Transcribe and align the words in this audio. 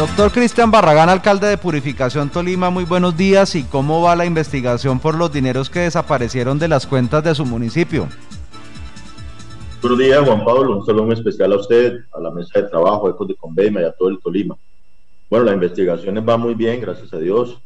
Doctor 0.00 0.32
Cristian 0.32 0.70
Barragán, 0.70 1.10
alcalde 1.10 1.46
de 1.46 1.58
Purificación 1.58 2.30
Tolima, 2.30 2.70
muy 2.70 2.84
buenos 2.84 3.18
días. 3.18 3.54
¿Y 3.54 3.64
cómo 3.64 4.00
va 4.00 4.16
la 4.16 4.24
investigación 4.24 4.98
por 4.98 5.14
los 5.14 5.30
dineros 5.30 5.68
que 5.68 5.80
desaparecieron 5.80 6.58
de 6.58 6.68
las 6.68 6.86
cuentas 6.86 7.22
de 7.22 7.34
su 7.34 7.44
municipio? 7.44 8.08
Buenos 9.82 9.98
días, 9.98 10.20
Juan 10.20 10.42
Pablo. 10.42 10.78
Un 10.78 10.86
saludo 10.86 11.12
especial 11.12 11.52
a 11.52 11.56
usted, 11.56 11.98
a 12.14 12.18
la 12.18 12.30
mesa 12.30 12.62
de 12.62 12.68
trabajo, 12.68 13.10
Ecos 13.10 13.28
de 13.28 13.34
Convema 13.34 13.82
y 13.82 13.84
a 13.84 13.92
todo 13.92 14.08
el 14.08 14.18
Tolima. 14.20 14.56
Bueno, 15.28 15.44
la 15.44 15.52
investigación 15.52 16.24
va 16.26 16.38
muy 16.38 16.54
bien, 16.54 16.80
gracias 16.80 17.12
a 17.12 17.18
Dios. 17.18 17.60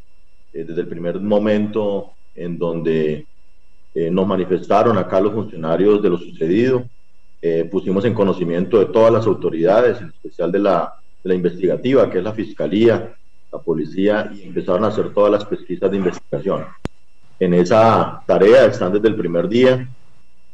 Eh, 0.53 0.64
desde 0.64 0.80
el 0.80 0.89
primer 0.89 1.21
momento 1.21 2.14
en 2.35 2.59
donde 2.59 3.29
eh, 3.95 4.11
nos 4.11 4.27
manifestaron 4.27 4.98
acá 4.98 5.21
los 5.21 5.35
funcionarios 5.35 6.03
de 6.03 6.11
lo 6.11 6.19
sucedido, 6.19 6.85
eh, 7.41 7.69
pusimos 7.71 8.05
en 8.05 8.12
conocimiento 8.14 8.80
de 8.80 8.87
todas 8.87 9.12
las 9.12 9.25
autoridades, 9.25 10.01
en 10.01 10.09
especial 10.09 10.51
de 10.51 10.59
la 10.59 10.95
la 11.25 11.35
investigativa, 11.35 12.09
que 12.11 12.19
es 12.19 12.25
la 12.25 12.33
fiscalía, 12.33 13.15
la 13.51 13.59
policía, 13.59 14.31
y 14.35 14.43
empezaron 14.43 14.85
a 14.85 14.89
hacer 14.89 15.13
todas 15.13 15.32
las 15.32 15.45
pesquisas 15.45 15.91
de 15.91 15.96
investigación. 15.96 16.67
En 17.41 17.55
esa 17.55 18.23
tarea 18.27 18.67
están 18.67 18.93
desde 18.93 19.09
el 19.09 19.17
primer 19.17 19.49
día. 19.49 19.89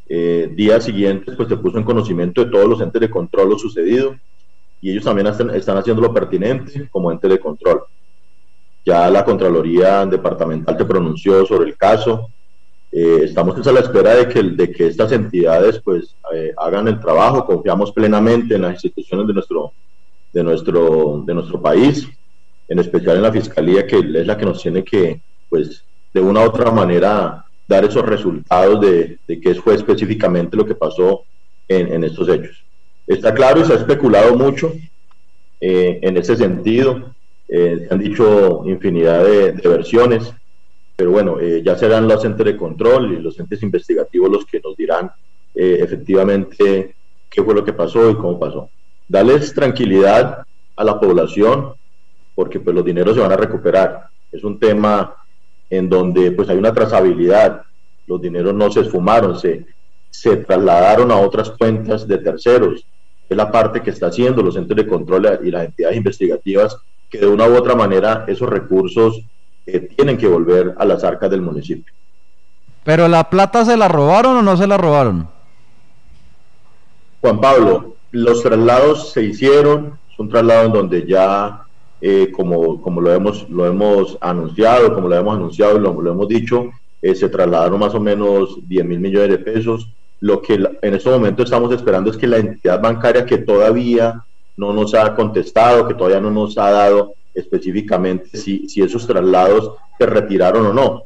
Eh, 0.09 0.51
días 0.55 0.85
siguientes, 0.85 1.37
pues 1.37 1.49
se 1.49 1.57
puso 1.57 1.79
en 1.79 1.85
conocimiento 1.85 2.45
de 2.45 2.51
todos 2.51 2.69
los 2.69 2.81
entes 2.81 3.01
de 3.01 3.11
control 3.11 3.51
lo 3.51 3.59
sucedido 3.59 4.17
y 4.81 4.91
ellos 4.91 5.05
también 5.05 5.29
están, 5.29 5.77
haciendo 5.77 6.03
lo 6.03 6.13
pertinente 6.13 6.89
como 6.89 7.13
ente 7.13 7.29
de 7.29 7.39
control. 7.39 7.83
Ya 8.85 9.11
la 9.11 9.25
Contraloría 9.25 10.07
Departamental 10.07 10.77
se 10.77 10.85
pronunció 10.85 11.45
sobre 11.47 11.69
el 11.69 11.77
caso. 11.77 12.29
Eh, 12.91 13.21
estamos 13.25 13.65
a 13.65 13.73
la 13.73 13.81
espera 13.81 14.15
de 14.17 14.29
que, 14.29 14.43
de 14.43 14.73
que 14.73 14.87
estas 14.87 15.13
entidades 15.13 15.81
pues 15.81 16.17
eh, 16.35 16.53
hagan 16.57 16.89
el 16.89 16.99
trabajo. 16.99 17.45
Confiamos 17.45 17.93
plenamente 17.93 18.55
en 18.55 18.63
las 18.63 18.73
instituciones 18.73 19.27
de 19.27 19.35
nuestro 19.35 19.73
de 20.33 20.45
nuestro, 20.45 21.23
de 21.27 21.35
nuestro 21.35 21.61
país, 21.61 22.09
en 22.69 22.79
especial 22.79 23.17
en 23.17 23.23
la 23.23 23.33
Fiscalía, 23.33 23.87
que 23.87 23.99
es 23.99 24.27
la 24.27 24.37
que 24.37 24.45
nos 24.45 24.63
tiene 24.63 24.85
que, 24.85 25.21
pues, 25.49 25.85
de 26.13 26.21
una 26.21 26.41
u 26.41 26.45
otra 26.45 26.71
manera, 26.71 27.45
dar 27.67 27.85
esos 27.85 28.05
resultados 28.05 28.81
de, 28.81 29.19
de 29.27 29.41
qué 29.41 29.55
fue 29.55 29.75
específicamente 29.75 30.57
lo 30.57 30.67
que 30.67 30.75
pasó 30.75 31.25
en, 31.69 32.03
estos 32.05 32.29
hechos. 32.29 32.65
Está 33.07 33.33
claro 33.33 33.61
y 33.61 33.65
se 33.65 33.73
ha 33.73 33.77
especulado 33.77 34.37
mucho 34.37 34.73
eh, 35.61 36.01
en 36.03 36.17
ese 36.17 36.37
sentido. 36.37 37.15
Eh, 37.49 37.87
se 37.87 37.95
han 37.95 38.01
dicho 38.01 38.63
infinidad 38.67 39.25
de, 39.25 39.53
versiones, 39.53 40.33
pero 40.97 41.13
bueno, 41.13 41.39
eh, 41.41 41.63
ya 41.65 41.77
serán 41.77 42.09
los 42.09 42.25
entes 42.25 42.45
de 42.45 42.57
control 42.57 43.13
y 43.13 43.21
los 43.21 43.39
entes 43.39 43.63
investigativos 43.63 44.31
los 44.31 44.47
que 44.47 44.61
nos 44.61 44.77
dirán 44.77 45.11
efectivamente 45.53 46.95
qué 47.29 47.43
fue 47.43 47.55
lo 47.55 47.65
que 47.65 47.73
pasó 47.73 48.09
y 48.09 48.15
cómo 48.15 48.39
pasó 48.39 48.71
darles 49.11 49.53
tranquilidad 49.53 50.45
a 50.77 50.85
la 50.85 51.01
población, 51.01 51.75
porque 52.37 52.61
pues 52.61 52.75
los 52.75 52.85
dineros 52.85 53.17
se 53.17 53.21
van 53.21 53.33
a 53.33 53.37
recuperar. 53.37 54.07
Es 54.31 54.45
un 54.45 54.59
tema 54.59 55.17
en 55.69 55.89
donde 55.89 56.31
pues 56.31 56.49
hay 56.49 56.57
una 56.57 56.73
trazabilidad, 56.73 57.63
los 58.07 58.23
dineros 58.23 58.55
no 58.55 58.71
se 58.71 58.83
esfumaron, 58.83 59.39
se, 59.39 59.67
se 60.11 60.37
trasladaron 60.37 61.11
a 61.11 61.17
otras 61.17 61.51
cuentas 61.51 62.07
de 62.07 62.19
terceros. 62.19 62.87
Es 63.29 63.37
la 63.37 63.51
parte 63.51 63.83
que 63.83 63.91
está 63.91 64.07
haciendo 64.07 64.43
los 64.43 64.55
centros 64.55 64.77
de 64.77 64.87
control 64.87 65.41
y 65.43 65.51
las 65.51 65.67
entidades 65.67 65.97
investigativas, 65.97 66.77
que 67.11 67.19
de 67.19 67.27
una 67.27 67.49
u 67.49 67.57
otra 67.57 67.75
manera 67.75 68.25
esos 68.29 68.49
recursos 68.49 69.21
eh, 69.67 69.81
tienen 69.81 70.17
que 70.17 70.29
volver 70.29 70.77
a 70.79 70.85
las 70.85 71.03
arcas 71.03 71.31
del 71.31 71.43
municipio. 71.43 71.93
¿Pero 72.85 73.09
la 73.09 73.29
plata 73.29 73.65
se 73.65 73.77
la 73.77 73.89
robaron 73.89 74.37
o 74.37 74.43
no 74.43 74.57
se 74.57 74.69
la 74.69 74.77
robaron? 74.77 75.29
Juan 77.21 77.41
Pablo, 77.41 77.97
los 78.13 78.43
traslados 78.43 79.13
se 79.13 79.23
hicieron, 79.23 79.99
es 80.11 80.19
un 80.19 80.29
traslado 80.29 80.67
en 80.67 80.73
donde 80.73 81.07
ya, 81.07 81.63
eh, 82.01 82.31
como, 82.33 82.81
como 82.83 83.01
lo, 83.01 83.13
hemos, 83.13 83.49
lo 83.49 83.67
hemos 83.67 84.19
anunciado, 84.21 84.95
como 84.95 85.09
lo 85.09 85.17
hemos 85.17 85.37
anunciado 85.37 85.77
y 85.77 85.81
lo, 85.81 86.11
hemos 86.11 86.29
dicho, 86.29 86.71
eh, 87.03 87.15
se 87.15 87.29
trasladaron 87.29 87.79
más 87.79 87.95
o 87.95 88.01
menos 88.01 88.59
10 88.67 88.85
mil 88.85 89.01
millones 89.01 89.31
de 89.31 89.39
pesos. 89.39 89.89
Lo 90.21 90.43
que 90.43 90.55
en 90.55 90.95
este 90.95 91.09
momento 91.09 91.43
estamos 91.43 91.73
esperando 91.73 92.11
es 92.11 92.17
que 92.17 92.27
la 92.27 92.39
entidad 92.39 92.81
bancaria 92.81 93.25
que 93.25 93.39
todavía 93.39 94.23
no 94.57 94.73
nos 94.73 94.95
ha 94.95 95.15
contestado, 95.15 95.87
que 95.87 95.95
todavía 95.95 96.21
no 96.21 96.31
nos 96.31 96.59
ha 96.59 96.71
dado 96.71 97.15
específicamente 97.33 98.37
si, 98.37 98.69
si 98.69 98.83
esos 98.83 99.07
traslados 99.07 99.73
se 99.99 100.07
retiraron 100.07 100.67
o 100.67 100.73
no. 100.73 101.05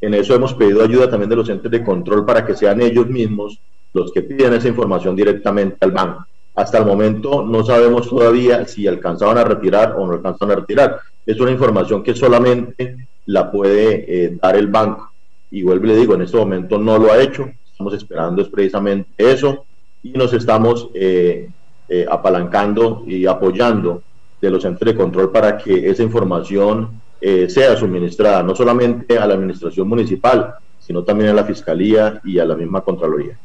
En 0.00 0.14
eso 0.14 0.34
hemos 0.34 0.54
pedido 0.54 0.82
ayuda 0.84 1.08
también 1.08 1.30
de 1.30 1.36
los 1.36 1.48
entes 1.48 1.70
de 1.70 1.82
control 1.82 2.24
para 2.24 2.44
que 2.44 2.54
sean 2.54 2.80
ellos 2.82 3.06
mismos 3.06 3.58
los 3.94 4.12
que 4.12 4.22
piden 4.22 4.54
esa 4.54 4.68
información 4.68 5.16
directamente 5.16 5.76
al 5.80 5.92
banco. 5.92 6.26
Hasta 6.54 6.78
el 6.78 6.86
momento 6.86 7.42
no 7.42 7.64
sabemos 7.64 8.08
todavía 8.08 8.66
si 8.66 8.86
alcanzaban 8.86 9.38
a 9.38 9.44
retirar 9.44 9.94
o 9.96 10.06
no 10.06 10.12
alcanzaron 10.12 10.52
a 10.52 10.60
retirar. 10.60 11.00
Es 11.24 11.40
una 11.40 11.50
información 11.50 12.02
que 12.02 12.14
solamente 12.14 12.96
la 13.26 13.50
puede 13.50 14.04
eh, 14.06 14.38
dar 14.40 14.56
el 14.56 14.66
banco. 14.66 15.12
Y 15.50 15.62
vuelvo 15.62 15.86
y 15.86 15.88
le 15.88 15.96
digo, 15.96 16.14
en 16.14 16.22
este 16.22 16.36
momento 16.36 16.78
no 16.78 16.98
lo 16.98 17.10
ha 17.10 17.22
hecho. 17.22 17.50
Estamos 17.70 17.94
esperando 17.94 18.42
es 18.42 18.48
precisamente 18.48 19.10
eso 19.16 19.64
y 20.02 20.10
nos 20.10 20.32
estamos 20.34 20.88
eh, 20.94 21.48
eh, 21.88 22.06
apalancando 22.10 23.04
y 23.06 23.26
apoyando 23.26 24.02
de 24.40 24.50
los 24.50 24.62
centros 24.62 24.92
de 24.92 24.96
control 24.96 25.30
para 25.30 25.56
que 25.56 25.88
esa 25.88 26.02
información 26.02 27.00
sea 27.46 27.76
suministrada 27.76 28.42
no 28.42 28.52
solamente 28.52 29.16
a 29.16 29.28
la 29.28 29.34
administración 29.34 29.88
municipal, 29.88 30.56
sino 30.80 31.04
también 31.04 31.30
a 31.30 31.34
la 31.34 31.44
Fiscalía 31.44 32.20
y 32.24 32.40
a 32.40 32.44
la 32.44 32.56
misma 32.56 32.80
Contraloría. 32.80 33.38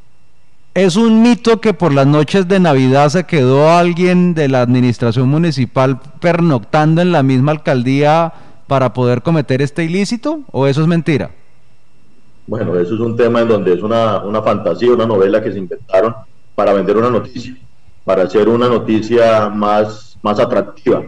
¿Es 0.78 0.96
un 0.96 1.24
mito 1.24 1.60
que 1.60 1.74
por 1.74 1.92
las 1.92 2.06
noches 2.06 2.48
de 2.48 2.60
Navidad 2.60 3.10
se 3.10 3.24
quedó 3.24 3.72
alguien 3.72 4.36
de 4.36 4.48
la 4.48 4.62
administración 4.62 5.28
municipal 5.28 6.00
pernoctando 6.22 7.02
en 7.02 7.12
la 7.12 7.24
misma 7.24 7.52
alcaldía 7.52 8.32
para 8.68 8.94
poder 8.94 9.24
cometer 9.24 9.64
este 9.64 9.86
ilícito 9.86 10.42
o 10.52 10.68
eso 10.68 10.84
es 10.84 10.88
mentira? 10.88 11.32
Bueno, 12.46 12.80
eso 12.80 12.94
es 12.94 13.00
un 13.00 13.18
tema 13.18 13.42
en 13.42 13.48
donde 13.48 13.74
es 13.74 13.82
una, 13.82 14.22
fantasía, 14.44 14.92
una 14.92 15.08
novela 15.08 15.42
que 15.42 15.52
se 15.52 15.58
inventaron 15.58 16.14
para 16.54 16.74
vender 16.74 16.96
una 16.96 17.10
noticia, 17.10 17.58
para 18.06 18.22
hacer 18.22 18.48
una 18.48 18.70
noticia 18.70 19.50
más, 19.50 20.16
más 20.22 20.40
atractiva. 20.40 21.02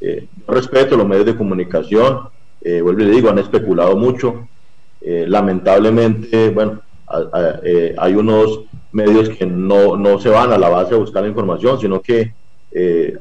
Eh, 0.00 0.28
respeto 0.46 0.96
los 0.96 1.08
medios 1.08 1.26
de 1.26 1.36
comunicación, 1.36 2.28
eh, 2.60 2.80
vuelvo 2.80 3.00
y 3.00 3.06
le 3.06 3.10
digo, 3.10 3.28
han 3.28 3.40
especulado 3.40 3.96
mucho. 3.96 4.46
Eh, 5.00 5.24
lamentablemente, 5.26 6.50
bueno, 6.50 6.80
eh, 7.64 7.94
hay 7.98 8.14
unos 8.14 8.60
medios 8.92 9.28
que 9.30 9.46
no, 9.46 9.96
no, 9.96 10.18
se 10.18 10.28
van 10.28 10.52
a 10.52 10.58
la 10.58 10.68
base 10.68 10.94
a 10.94 10.98
buscar 10.98 11.22
la 11.22 11.28
información, 11.28 11.80
sino 11.80 12.00
que 12.00 12.32
eh, 12.72 13.16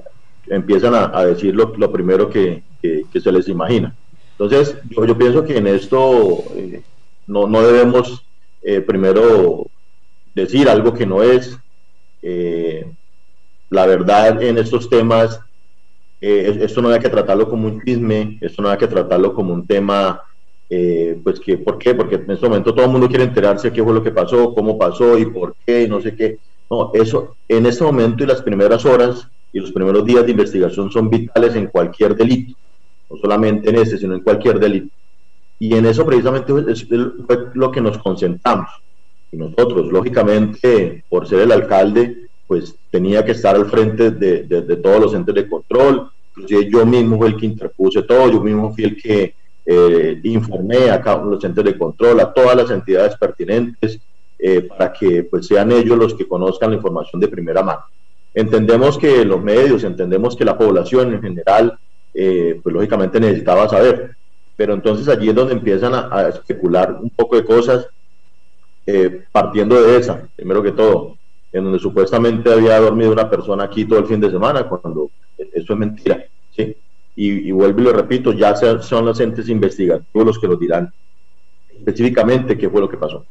empiezan 0.48 0.96
a, 0.96 1.24
decir 1.26 1.56
lo, 1.56 1.74
lo 1.78 1.92
primero 1.92 2.30
que, 2.30 2.64
que, 2.82 3.22
se 3.22 3.32
les 3.32 3.48
imagina. 3.48 3.96
Entonces, 4.32 4.78
yo, 4.90 5.06
yo 5.06 5.18
pienso 5.18 5.44
que 5.44 5.58
en 5.58 5.68
esto 5.68 6.44
eh, 6.56 6.82
no, 7.28 7.48
no, 7.48 7.62
debemos 7.62 8.26
eh, 8.62 8.82
primero 8.82 9.66
decir 10.34 10.70
algo 10.70 10.94
que 10.94 11.06
no 11.06 11.22
es. 11.22 11.58
la 13.70 13.86
verdad, 13.86 14.42
en 14.42 14.58
estos 14.58 14.90
temas, 14.90 15.40
esto 16.20 16.82
no 16.82 16.90
hay 16.90 17.00
que 17.00 17.10
tratarlo 17.10 17.48
como 17.48 17.68
un 17.68 17.82
chisme, 17.82 18.38
esto 18.42 18.62
no 18.62 18.70
hay 18.70 18.78
que 18.78 18.88
tratarlo 18.88 19.34
como 19.34 19.54
un 19.54 19.68
tema 19.68 20.22
eh, 20.70 21.20
pues 21.24 21.40
que, 21.40 21.58
¿por 21.58 21.78
qué? 21.80 21.96
Porque 21.96 22.16
en 22.16 22.30
este 22.30 22.48
momento 22.48 22.74
todo 22.74 22.86
el 22.86 22.92
mundo 22.92 23.08
quiere 23.08 23.24
enterarse 23.24 23.72
qué 23.72 23.84
fue 23.84 23.94
lo 23.94 24.04
que 24.04 24.12
pasó, 24.12 24.54
cómo 24.54 24.78
pasó 24.78 25.18
y 25.18 25.26
por 25.26 25.56
qué, 25.66 25.84
y 25.84 25.88
no 25.88 26.00
sé 26.00 26.16
qué. 26.16 26.38
No, 26.70 26.92
eso 26.94 27.36
en 27.48 27.66
este 27.66 27.84
momento 27.84 28.24
y 28.24 28.28
las 28.28 28.42
primeras 28.44 28.86
horas 28.86 29.28
y 29.52 29.60
los 29.60 29.72
primeros 29.72 30.06
días 30.06 30.26
de 30.26 30.32
investigación 30.32 30.92
son 30.92 31.10
vitales 31.10 31.56
en 31.56 31.68
cualquier 31.68 32.16
delito, 32.16 32.56
no 33.10 33.18
solamente 33.18 33.70
en 33.70 33.78
ese, 33.78 33.98
sino 33.98 34.14
en 34.14 34.22
cualquier 34.22 34.60
delito. 34.60 34.94
Y 35.58 35.76
en 35.76 35.88
eso 35.88 36.06
precisamente 36.06 36.54
fue 36.54 37.38
lo 37.56 37.72
que 37.72 37.82
nos 37.82 37.98
concentramos. 37.98 38.70
Y 39.32 39.38
nosotros, 39.38 39.92
lógicamente, 39.92 41.04
por 41.10 41.28
ser 41.28 41.42
el 41.42 41.52
alcalde, 41.52 42.30
pues 42.48 42.76
tenía 42.92 43.26
que 43.26 43.32
estar 43.32 43.56
al 43.56 43.70
frente 43.70 44.12
de, 44.12 44.44
de, 44.44 44.62
de 44.62 44.76
todos 44.78 45.00
los 45.02 45.14
entes 45.16 45.36
de 45.36 45.50
control. 45.50 46.10
Inclusive 46.30 46.70
yo 46.72 46.86
mismo 46.86 47.18
fui 47.18 47.28
el 47.28 47.38
que 47.38 47.46
interpuse 47.48 48.04
todo, 48.04 48.32
yo 48.32 48.42
mismo 48.42 48.74
fui 48.74 48.86
el 48.86 49.02
que 49.02 49.34
eh, 49.72 50.20
informé 50.24 50.90
a 50.90 51.00
los 51.24 51.40
centros 51.40 51.64
de 51.64 51.78
control, 51.78 52.20
a 52.22 52.34
todas 52.34 52.56
las 52.56 52.72
entidades 52.72 53.16
pertinentes, 53.18 54.00
eh, 54.40 54.62
para 54.62 54.92
que 54.92 55.26
pues, 55.26 55.46
sean 55.46 55.72
ellos 55.72 55.96
los 55.96 56.16
que 56.16 56.28
conozcan 56.28 56.72
la 56.72 56.78
información 56.78 57.22
de 57.22 57.28
primera 57.28 57.62
mano. 57.62 57.82
Entendemos 58.34 58.98
que 58.98 59.24
los 59.24 59.40
medios, 59.40 59.84
entendemos 59.84 60.36
que 60.36 60.44
la 60.44 60.58
población 60.58 61.14
en 61.14 61.22
general, 61.22 61.78
eh, 62.16 62.60
pues 62.64 62.74
lógicamente 62.74 63.20
necesitaba 63.20 63.70
saber, 63.70 64.16
pero 64.58 64.74
entonces 64.74 65.08
allí 65.08 65.30
es 65.30 65.36
donde 65.36 65.54
empiezan 65.54 65.94
a, 65.94 66.30
especular 66.30 66.98
un 67.00 67.12
poco 67.12 67.36
de 67.36 67.46
cosas, 67.46 67.88
partiendo 69.32 69.80
de 69.80 69.98
esa, 69.98 70.28
primero 70.36 70.64
que 70.64 70.72
todo, 70.72 71.16
en 71.54 71.64
donde 71.64 71.78
supuestamente 71.78 72.52
había 72.52 72.80
dormido 72.80 73.12
una 73.12 73.30
persona 73.30 73.66
aquí 73.66 73.86
todo 73.86 74.00
el 74.00 74.08
fin 74.08 74.20
de 74.20 74.32
semana, 74.32 74.68
cuando 74.68 75.12
eso 75.38 75.74
es 75.74 75.80
mentira, 75.80 76.26
¿sí? 76.56 76.76
Y, 77.22 77.52
vuelvo 77.52 77.82
y 77.82 77.84
lo 77.84 77.92
repito, 77.92 78.32
ya 78.32 78.56
son 78.56 79.06
los 79.06 79.20
entes 79.20 79.50
investigativos 79.50 80.26
los 80.26 80.40
que 80.40 80.48
nos 80.48 80.58
dirán 80.58 80.90
específicamente 81.78 82.58
qué 82.58 82.70
fue 82.70 82.80
lo 82.80 82.90
que 82.90 82.96
pasó. 82.96 83.26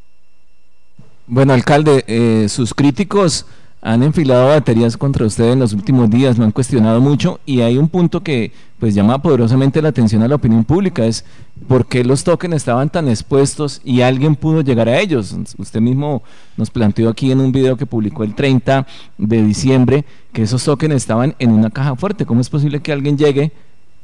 Bueno, 1.26 1.54
alcalde, 1.54 2.04
eh, 2.06 2.48
sus 2.50 2.74
críticos 2.74 3.46
han 3.80 4.02
enfilado 4.02 4.48
baterías 4.48 4.96
contra 4.96 5.24
usted 5.24 5.52
en 5.52 5.60
los 5.60 5.72
últimos 5.72 6.10
días, 6.10 6.36
lo 6.36 6.44
han 6.44 6.52
cuestionado 6.52 7.00
mucho 7.00 7.40
y 7.46 7.60
hay 7.60 7.78
un 7.78 7.88
punto 7.88 8.22
que 8.22 8.52
pues 8.78 8.94
llama 8.94 9.22
poderosamente 9.22 9.80
la 9.80 9.88
atención 9.88 10.22
a 10.22 10.28
la 10.28 10.34
opinión 10.34 10.64
pública, 10.64 11.06
es 11.06 11.24
por 11.66 11.86
qué 11.86 12.04
los 12.04 12.24
tokens 12.24 12.56
estaban 12.56 12.90
tan 12.90 13.08
expuestos 13.08 13.80
y 13.84 14.02
alguien 14.02 14.36
pudo 14.36 14.60
llegar 14.60 14.88
a 14.88 15.00
ellos. 15.00 15.34
Usted 15.56 15.80
mismo 15.80 16.22
nos 16.58 16.70
planteó 16.70 17.08
aquí 17.08 17.30
en 17.30 17.40
un 17.40 17.52
video 17.52 17.76
que 17.76 17.86
publicó 17.86 18.22
el 18.22 18.34
30 18.34 18.86
de 19.16 19.42
diciembre 19.42 20.04
que 20.32 20.42
esos 20.42 20.62
tokens 20.62 20.94
estaban 20.94 21.34
en 21.38 21.52
una 21.52 21.70
caja 21.70 21.96
fuerte. 21.96 22.26
¿Cómo 22.26 22.40
es 22.42 22.50
posible 22.50 22.80
que 22.80 22.92
alguien 22.92 23.16
llegue 23.16 23.52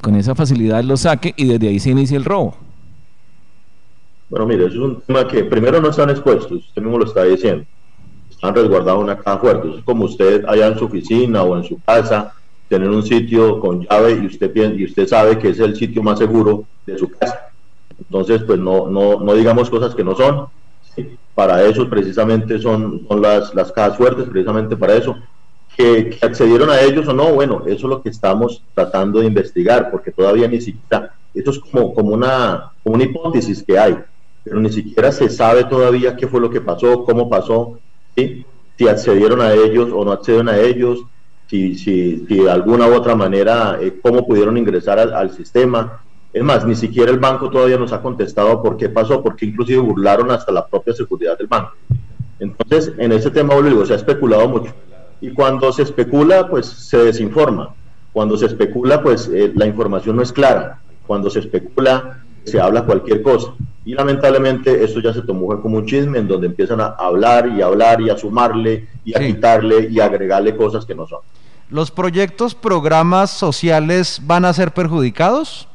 con 0.05 0.15
esa 0.17 0.35
facilidad, 0.35 0.85
lo 0.85 0.97
saque 0.97 1.35
y 1.37 1.47
desde 1.47 1.69
ahí 1.69 1.81
se 1.81 1.91
inicie 1.91 2.17
el 2.17 2.25
robo? 2.25 2.55
Bueno, 4.29 4.47
mire, 4.47 4.67
eso 4.67 4.75
es 4.75 4.81
un 4.81 5.01
tema 5.01 5.27
que 5.27 5.45
primero 5.45 5.81
no 5.81 5.89
están 5.89 6.11
expuestos, 6.11 6.53
usted 6.53 6.83
mismo 6.83 6.99
lo 6.99 7.07
está 7.07 7.25
diciendo 7.25 7.65
han 8.45 8.55
resguardado 8.55 8.99
una 9.01 9.17
caja 9.17 9.39
fuerte. 9.39 9.69
Es 9.79 9.85
como 9.85 10.05
usted 10.05 10.45
allá 10.47 10.67
en 10.69 10.79
su 10.79 10.85
oficina 10.85 11.43
o 11.43 11.57
en 11.57 11.65
su 11.65 11.81
casa, 11.83 12.35
tener 12.69 12.91
un 12.91 13.03
sitio 13.03 13.59
con 13.59 13.87
llave 13.87 14.21
y 14.23 14.27
usted, 14.27 14.55
y 14.77 14.85
usted 14.85 15.07
sabe 15.07 15.39
que 15.39 15.49
es 15.49 15.61
el 15.61 15.75
sitio 15.77 16.03
más 16.03 16.19
seguro 16.19 16.65
de 16.87 16.99
su 16.99 17.09
casa. 17.09 17.49
Entonces, 17.99 18.43
pues 18.43 18.59
no, 18.59 18.89
no, 18.89 19.21
no 19.21 19.35
digamos 19.35 19.71
cosas 19.71 19.95
que 19.95 20.05
no 20.05 20.15
son. 20.15 20.47
Para 21.35 21.65
eso 21.65 21.89
precisamente 21.89 22.59
son, 22.59 23.07
son 23.09 23.23
las, 23.23 23.55
las 23.55 23.73
cajas 23.73 23.97
fuertes, 23.97 24.29
precisamente 24.29 24.77
para 24.77 24.95
eso. 24.95 25.17
Que, 25.77 26.19
accedieron 26.23 26.71
a 26.71 26.81
ellos 26.81 27.09
o 27.09 27.13
no, 27.13 27.33
bueno, 27.33 27.63
eso 27.67 27.75
es 27.75 27.83
lo 27.83 28.03
que 28.03 28.09
estamos 28.09 28.63
tratando 28.75 29.21
de 29.21 29.27
investigar, 29.27 29.91
porque 29.91 30.13
todavía 30.13 30.47
ni 30.47 30.61
siquiera, 30.61 31.15
esto 31.35 31.51
es 31.51 31.59
como, 31.59 31.93
como, 31.95 32.11
una, 32.11 32.73
como 32.83 32.95
una 32.95 33.05
hipótesis 33.05 33.63
que 33.63 33.79
hay, 33.79 33.99
pero 34.45 34.61
ni 34.61 34.71
siquiera 34.71 35.11
se 35.11 35.29
sabe 35.29 35.65
todavía 35.65 36.17
qué 36.17 36.29
fue 36.29 36.41
lo 36.41 36.51
que 36.51 36.61
pasó, 36.61 37.05
cómo 37.05 37.29
pasó, 37.29 37.79
si 38.15 38.89
accedieron 38.89 39.41
a 39.41 39.53
ellos 39.53 39.91
o 39.93 40.05
no 40.05 40.13
accedieron 40.13 40.49
a 40.49 40.59
ellos, 40.59 41.05
si, 41.49 41.77
si, 41.77 42.17
de 42.17 42.51
alguna 42.51 42.87
u 42.89 42.95
otra 42.95 43.15
manera, 43.15 43.79
eh, 43.81 43.99
cómo 44.03 44.27
pudieron 44.27 44.57
ingresar 44.57 44.99
al, 44.99 45.31
sistema. 45.31 46.01
Es 46.33 46.43
más, 46.43 46.67
ni 46.67 46.75
siquiera 46.75 47.13
el 47.13 47.19
banco 47.19 47.51
todavía 47.51 47.77
nos 47.77 47.93
ha 47.93 48.03
contestado 48.03 48.63
por 48.63 48.77
qué 48.77 48.89
pasó, 48.89 49.23
porque 49.23 49.47
inclusive 49.47 49.79
burlaron 49.79 50.31
hasta 50.31 50.51
la 50.51 50.67
propia 50.67 50.95
seguridad 50.95 51.39
del 51.39 51.47
banco. 51.47 51.73
Entonces, 52.41 52.93
en 52.99 53.13
ese 53.13 53.31
tema, 53.31 53.55
digo, 53.61 53.87
se 53.87 53.93
ha 53.93 53.97
especulado 53.97 54.49
mucho. 54.49 54.73
Y 55.25 55.31
cuando 55.31 55.73
se 55.73 55.85
especula, 55.85 56.49
pues 56.51 56.67
se 56.67 56.99
desinforma. 56.99 57.75
Cuando 58.13 58.37
se 58.37 58.45
especula, 58.45 59.03
pues 59.03 59.27
eh, 59.33 59.51
la 59.55 59.65
información 59.65 60.17
no 60.17 60.23
es 60.23 60.31
clara. 60.31 60.81
Cuando 61.07 61.31
se 61.31 61.39
especula, 61.39 62.19
se 62.45 62.61
habla 62.61 62.85
cualquier 62.85 63.23
cosa. 63.23 63.55
Y 63.87 63.95
lamentablemente 63.95 64.85
esto 64.85 65.01
ya 65.01 65.15
se 65.15 65.23
tomó 65.23 65.59
como 65.63 65.79
un 65.79 65.87
chisme 65.87 66.19
en 66.19 66.29
donde 66.29 66.49
empiezan 66.49 66.83
a 66.83 66.89
hablar 66.89 67.49
y 67.57 67.63
hablar 67.63 68.03
y 68.03 68.11
a 68.11 68.19
sumarle 68.19 68.87
y 69.03 69.17
a 69.17 69.21
quitarle 69.21 69.89
y 69.91 69.99
agregarle 69.99 70.55
cosas 70.55 70.85
que 70.85 70.95
no 70.95 71.07
son. 71.07 71.21
¿Los 71.71 71.91
proyectos, 71.91 72.55
programas 72.55 73.31
sociales 73.31 74.21
van 74.25 74.45
a 74.45 74.53
ser 74.53 74.75
perjudicados? 74.75 75.69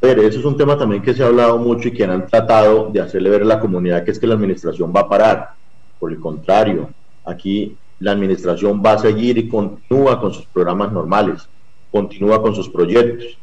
Pero 0.00 0.20
eso 0.20 0.40
es 0.40 0.44
un 0.44 0.58
tema 0.58 0.76
también 0.76 1.00
que 1.00 1.14
se 1.14 1.22
ha 1.22 1.28
hablado 1.28 1.56
mucho 1.56 1.88
y 1.88 1.92
que 1.92 2.04
han 2.04 2.26
tratado 2.26 2.90
de 2.92 3.00
hacerle 3.00 3.30
ver 3.30 3.40
a 3.40 3.46
la 3.46 3.60
comunidad 3.60 4.04
que 4.04 4.10
es 4.10 4.18
que 4.18 4.26
la 4.26 4.34
administración 4.34 4.92
va 4.94 5.00
a 5.00 5.08
parar. 5.08 5.54
Por 5.98 6.12
el 6.12 6.20
contrario, 6.20 6.90
aquí 7.24 7.78
la 8.00 8.12
administración 8.12 8.82
va 8.84 8.92
a 8.92 8.98
seguir 8.98 9.38
y 9.38 9.48
continúa 9.48 10.20
con 10.20 10.32
sus 10.32 10.46
programas 10.46 10.92
normales, 10.92 11.48
continúa 11.90 12.42
con 12.42 12.54
sus 12.54 12.68
proyectos 12.68 13.38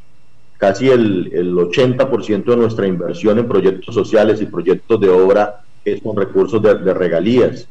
casi 0.61 0.89
el, 0.89 1.31
el 1.33 1.55
80% 1.55 2.43
de 2.43 2.55
nuestra 2.55 2.85
inversión 2.85 3.39
en 3.39 3.47
proyectos 3.47 3.95
sociales 3.95 4.43
y 4.43 4.45
proyectos 4.45 4.99
de 4.99 5.09
obra 5.09 5.61
es 5.83 5.99
con 6.03 6.15
recursos 6.15 6.61
de, 6.61 6.93
regalías. 6.93 7.67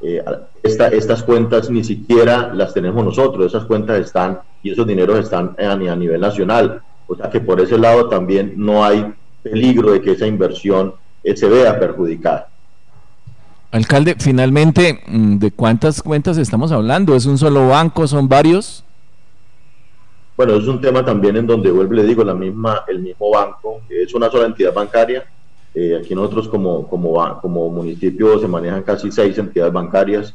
Eh, 0.00 0.24
estas 0.62 1.22
cuentas 1.22 1.68
ni 1.68 1.84
siquiera 1.84 2.50
las 2.54 2.72
tenemos 2.72 3.04
nosotros, 3.04 3.44
esas 3.44 3.66
cuentas 3.66 4.00
están 4.00 4.40
y 4.62 4.70
esos 4.70 4.86
dineros 4.86 5.18
están 5.18 5.54
a, 5.58 5.72
a 5.72 5.96
nivel 5.96 6.18
nacional. 6.18 6.80
O 7.06 7.14
sea 7.14 7.28
que 7.28 7.40
por 7.40 7.60
ese 7.60 7.76
lado 7.76 8.08
también 8.08 8.54
no 8.56 8.82
hay 8.82 9.12
peligro 9.42 9.92
de 9.92 10.00
que 10.00 10.12
esa 10.12 10.26
inversión 10.26 10.94
eh, 11.22 11.36
se 11.36 11.46
vea 11.46 11.78
perjudicada. 11.78 12.48
Alcalde, 13.72 14.16
finalmente, 14.18 15.00
mm, 15.06 15.38
¿de 15.38 15.52
cuántas 15.52 16.02
cuentas 16.02 16.38
estamos 16.38 16.72
hablando? 16.72 17.14
¿Es 17.14 17.26
un 17.26 17.38
solo 17.38 17.68
banco? 17.68 18.06
¿Son 18.08 18.28
varios? 18.28 18.84
Bueno, 20.36 20.54
es 20.54 20.66
un 20.66 20.80
tema 20.80 21.04
también 21.04 21.36
en 21.36 21.46
donde 21.46 21.70
vuelvo, 21.70 21.94
le 21.94 22.02
digo, 22.02 22.24
la 22.24 22.34
misma, 22.34 22.84
el 22.88 22.98
mismo 22.98 23.30
banco, 23.30 23.82
es 23.88 24.12
una 24.12 24.28
sola 24.28 24.46
entidad 24.46 24.74
bancaria. 24.74 25.24
Eh, 25.72 25.96
aquí 26.00 26.16
nosotros 26.16 26.48
como, 26.48 27.70
municipio 27.70 28.40
se 28.40 28.48
manejan 28.48 28.82
casi 28.82 29.12
seis 29.12 29.38
entidades 29.38 29.72
bancarias. 29.72 30.34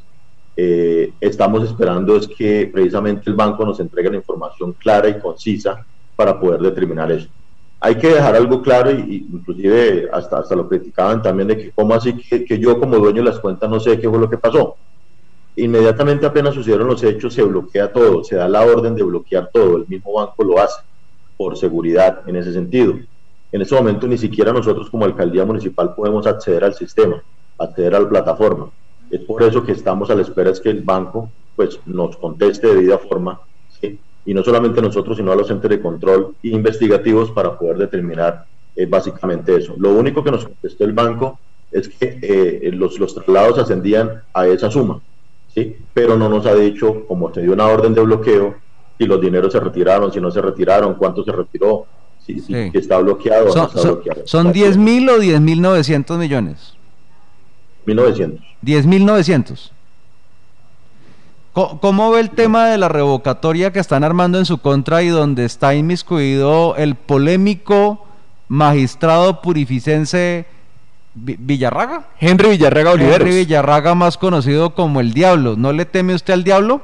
Eh, 0.55 1.11
estamos 1.19 1.63
esperando 1.63 2.15
es 2.15 2.27
que 2.29 2.69
precisamente 2.71 3.29
el 3.29 3.35
banco 3.35 3.65
nos 3.65 3.81
entregue 3.81 4.11
la 4.11 4.15
información 4.15 4.71
clara 4.73 5.09
y 5.09 5.19
concisa 5.19 5.85
para 6.15 6.39
poder 6.39 6.61
determinar 6.61 7.11
eso. 7.11 7.27
Hay 7.85 7.99
que 7.99 8.07
dejar 8.07 8.35
algo 8.35 8.63
claro 8.63 8.89
y, 8.89 9.27
inclusive 9.31 10.09
hasta, 10.11 10.39
hasta 10.39 10.55
lo 10.55 10.67
criticaban 10.67 11.21
también 11.21 11.49
de 11.49 11.55
que 11.55 11.71
cómo 11.71 11.93
así 11.93 12.17
que, 12.17 12.43
que 12.43 12.57
yo 12.57 12.79
como 12.79 12.97
dueño 12.97 13.21
de 13.21 13.29
las 13.29 13.39
cuentas 13.39 13.69
no 13.69 13.79
sé 13.79 13.99
qué 13.99 14.09
fue 14.09 14.17
lo 14.17 14.27
que 14.27 14.39
pasó 14.39 14.75
Inmediatamente 15.55 16.25
apenas 16.25 16.55
sucedieron 16.55 16.87
los 16.87 17.03
hechos, 17.03 17.35
se 17.35 17.43
bloquea 17.43 17.93
todo, 17.93 18.23
se 18.23 18.37
da 18.37 18.49
la 18.49 18.65
orden 18.65 18.95
de 18.95 19.03
bloquear 19.03 19.51
todo, 19.53 19.77
el 19.77 19.85
mismo 19.87 20.13
banco 20.13 20.43
lo 20.43 20.59
hace, 20.59 20.81
por 21.37 21.55
seguridad 21.57 22.27
en 22.27 22.37
ese 22.37 22.53
sentido. 22.53 22.95
En 23.51 23.61
ese 23.61 23.75
momento 23.75 24.07
ni 24.07 24.17
siquiera 24.17 24.51
nosotros 24.51 24.89
como 24.89 25.05
alcaldía 25.05 25.45
municipal 25.45 25.93
podemos 25.93 26.25
acceder 26.25 26.63
al 26.63 26.73
sistema, 26.73 27.23
acceder 27.59 27.93
a 27.93 27.99
la 27.99 28.09
plataforma. 28.09 28.71
Es 29.11 29.21
por 29.21 29.43
eso 29.43 29.63
que 29.63 29.73
estamos 29.73 30.09
a 30.09 30.15
la 30.15 30.23
espera 30.23 30.49
es 30.49 30.59
que 30.59 30.71
el 30.71 30.81
banco 30.81 31.29
pues 31.55 31.79
nos 31.85 32.17
conteste 32.17 32.65
de 32.65 32.73
debida 32.73 32.97
forma, 32.97 33.39
y 34.25 34.33
no 34.33 34.43
solamente 34.43 34.81
nosotros, 34.81 35.17
sino 35.17 35.31
a 35.31 35.35
los 35.35 35.49
entes 35.49 35.69
de 35.69 35.79
control 35.79 36.35
investigativos 36.43 37.31
para 37.31 37.57
poder 37.57 37.77
determinar 37.77 38.45
eh, 38.75 38.85
básicamente 38.87 39.55
eso. 39.55 39.75
Lo 39.77 39.93
único 39.93 40.23
que 40.23 40.31
nos 40.31 40.43
contestó 40.43 40.83
el 40.83 40.93
banco 40.93 41.39
es 41.71 41.89
que 41.89 42.19
eh, 42.21 42.71
los, 42.73 42.99
los 42.99 43.13
traslados 43.13 43.59
ascendían 43.59 44.23
a 44.33 44.47
esa 44.47 44.71
suma, 44.71 44.99
pero 45.93 46.17
no 46.17 46.27
nos 46.27 46.45
ha 46.45 46.55
dicho, 46.55 47.05
como 47.07 47.33
se 47.33 47.41
dio 47.41 47.53
una 47.53 47.67
orden 47.67 47.93
de 47.93 48.01
bloqueo, 48.01 48.55
si 48.97 49.05
los 49.05 49.21
dineros 49.21 49.51
se 49.51 49.59
retiraron, 49.59 50.11
si 50.11 50.19
no 50.19 50.31
se 50.31 50.41
retiraron, 50.41 50.95
cuánto 50.95 51.23
se 51.23 51.31
retiró, 51.31 51.85
si, 52.25 52.43
está 52.73 52.97
bloqueado 52.97 53.51
son, 53.51 53.61
o 53.61 53.63
no 53.63 53.67
está 53.67 53.81
bloqueado. 53.81 54.21
¿Son 54.25 54.51
10 54.51 54.77
mil 54.77 55.07
o 55.09 55.19
10 55.19 55.41
mil 55.41 55.61
900 55.61 56.17
millones? 56.17 56.73
1900. 57.85 58.43
10 58.61 58.85
mil 58.87 59.05
900. 59.05 59.71
¿Cómo 61.55 62.11
ve 62.11 62.19
el 62.19 62.31
tema 62.31 62.67
de 62.67 62.77
la 62.77 62.89
revocatoria 62.89 63.71
que 63.71 63.79
están 63.79 64.03
armando 64.03 64.37
en 64.37 64.45
su 64.45 64.57
contra 64.57 65.03
y 65.03 65.07
donde 65.07 65.45
está 65.45 65.73
inmiscuido 65.73 66.75
el 66.75 66.95
polémico 66.95 68.05
magistrado 68.49 69.41
purificense 69.41 70.45
Villarraga. 71.15 72.07
Henry 72.19 72.49
Villarraga 72.49 72.91
Oliveros. 72.91 73.21
Henry 73.21 73.35
Villarraga, 73.37 73.95
más 73.95 74.17
conocido 74.17 74.75
como 74.75 74.99
el 74.99 75.13
Diablo. 75.13 75.55
¿No 75.55 75.71
le 75.71 75.85
teme 75.85 76.13
usted 76.13 76.33
al 76.33 76.43
Diablo? 76.43 76.81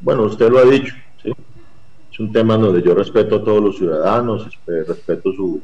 Bueno, 0.00 0.24
usted 0.24 0.50
lo 0.50 0.58
ha 0.58 0.64
dicho. 0.64 0.94
Es 1.24 2.20
un 2.20 2.30
tema 2.32 2.58
donde 2.58 2.82
yo 2.82 2.94
respeto 2.94 3.36
a 3.36 3.44
todos 3.44 3.62
los 3.62 3.78
ciudadanos, 3.78 4.46
este, 4.46 4.84
respeto 4.84 5.32
su. 5.32 5.62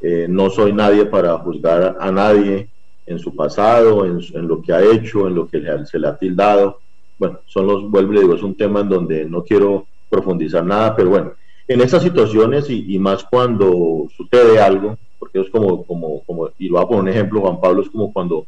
Eh, 0.00 0.26
no 0.30 0.48
soy 0.48 0.72
nadie 0.72 1.04
para 1.04 1.36
juzgar 1.38 1.98
a 2.00 2.10
nadie 2.10 2.68
en 3.04 3.18
su 3.18 3.36
pasado, 3.36 4.06
en, 4.06 4.48
lo 4.48 4.62
que 4.62 4.72
ha 4.72 4.80
hecho, 4.80 5.26
en 5.26 5.34
lo 5.34 5.46
que 5.46 5.62
se 5.84 5.98
le 5.98 6.08
ha 6.08 6.16
tildado. 6.16 6.78
Bueno, 7.18 7.40
son 7.46 7.66
los, 7.66 7.90
vuelvo 7.90 8.14
y 8.14 8.20
digo, 8.20 8.34
es 8.34 8.42
un 8.42 8.56
tema 8.56 8.80
en 8.80 8.88
donde 8.88 9.24
no 9.24 9.42
quiero 9.42 9.86
profundizar 10.08 10.64
nada, 10.64 10.94
pero 10.94 11.10
bueno, 11.10 11.32
en 11.66 11.80
esas 11.80 12.02
situaciones 12.02 12.70
y, 12.70 12.94
y 12.94 12.98
más 12.98 13.24
cuando 13.24 14.06
sucede 14.16 14.60
algo, 14.60 14.96
porque 15.18 15.40
es 15.40 15.50
como, 15.50 15.84
como, 15.84 16.22
como, 16.24 16.50
y 16.58 16.68
lo 16.68 16.74
voy 16.74 16.84
a 16.84 16.86
poner 16.86 17.02
un 17.02 17.08
ejemplo, 17.08 17.40
Juan 17.40 17.60
Pablo, 17.60 17.82
es 17.82 17.90
como 17.90 18.12
cuando 18.12 18.46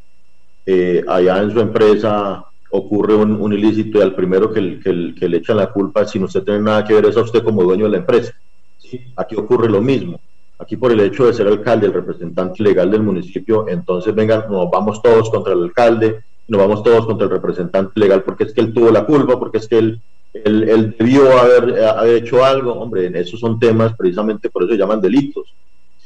eh, 0.67 1.05
allá 1.09 1.43
en 1.43 1.51
su 1.51 1.61
empresa 1.61 2.45
ocurre 2.71 3.15
un, 3.15 3.53
ilícito 3.53 3.99
y 3.99 4.03
al 4.03 4.15
primero 4.15 4.53
que, 4.53 4.79
que, 4.81 5.29
le 5.29 5.37
echan 5.39 5.57
la 5.57 5.73
culpa, 5.73 6.07
sin 6.07 6.23
usted 6.23 6.45
tener 6.45 6.63
nada 6.63 6.85
que 6.85 6.95
ver, 6.95 7.07
es 7.07 7.17
a 7.17 7.23
usted 7.23 7.43
como 7.43 7.65
dueño 7.65 7.87
de 7.87 7.91
la 7.91 7.97
empresa. 7.99 8.33
¿sí? 8.79 9.01
Aquí 9.17 9.35
ocurre 9.35 9.69
lo 9.69 9.81
mismo. 9.81 10.21
Aquí 10.59 10.77
por 10.77 10.93
el 10.93 11.01
hecho 11.01 11.27
de 11.27 11.33
ser 11.33 11.49
alcalde, 11.49 11.87
el 11.87 11.93
representante 11.93 12.63
legal 12.63 12.91
del 12.91 13.03
municipio, 13.03 13.67
entonces 13.69 14.15
vengan, 14.15 14.45
nos 14.49 14.71
vamos 14.71 15.03
todos 15.03 15.31
contra 15.31 15.55
el 15.55 15.65
alcalde, 15.65 16.23
nos 16.51 16.61
vamos 16.61 16.83
todos 16.83 17.07
contra 17.07 17.27
el 17.27 17.33
representante 17.33 17.99
legal 17.99 18.23
porque 18.23 18.45
es 18.45 18.53
que 18.53 18.61
él 18.61 18.75
tuvo 18.75 18.91
la 18.91 19.07
culpa, 19.07 19.39
porque 19.39 19.59
es 19.59 19.69
que 19.69 19.79
él, 19.79 20.01
él, 20.33 20.95
debió 20.99 21.39
haber, 21.39 21.83
haber, 21.85 22.17
hecho 22.17 22.45
algo. 22.45 22.73
Hombre, 22.73 23.11
esos 23.19 23.41
son 23.41 23.59
temas 23.59 23.95
precisamente 23.97 24.51
por 24.51 24.65
eso 24.65 24.75
llaman 24.75 25.01
delitos 25.01 25.55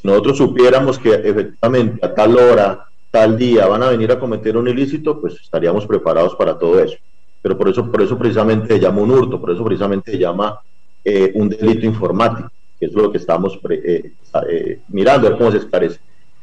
nosotros 0.05 0.37
supiéramos 0.37 0.99
que 0.99 1.15
efectivamente 1.15 2.05
a 2.05 2.15
tal 2.15 2.37
hora, 2.37 2.87
tal 3.11 3.39
día 3.39 3.67
van 3.67 3.83
a 3.83 3.89
venir 3.89 4.13
a 4.13 4.21
cometer 4.21 4.55
un 4.55 4.69
ilícito, 4.69 5.19
pues 5.19 5.41
estaríamos 5.41 5.87
preparados 5.87 6.37
para 6.37 6.59
todo 6.59 6.79
eso. 6.79 6.97
Pero 7.41 7.57
por 7.57 7.71
eso, 7.71 7.91
por 7.91 8.03
eso 8.03 8.19
precisamente 8.19 8.75
se 8.75 8.81
llama 8.81 9.01
un 9.01 9.11
hurto, 9.11 9.41
por 9.41 9.51
eso 9.51 9.65
precisamente 9.65 10.13
se 10.13 10.19
llama 10.19 10.61
eh, 11.03 11.33
un 11.35 11.49
delito 11.49 11.87
informático, 11.87 12.51
que 12.79 12.87
es 12.87 12.93
lo 12.93 13.11
que 13.11 13.17
estamos 13.17 13.59
eh, 13.71 14.13
eh, 14.51 14.81
mirando, 14.89 15.27
a 15.27 15.31
ver 15.31 15.39
cómo 15.39 15.51
se 15.51 15.59
esclarece. 15.59 15.99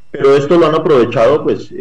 Pero 0.09 0.35
esto 0.35 0.57
lo 0.57 0.65
han 0.65 0.75
aprovechado, 0.75 1.43
pues, 1.43 1.71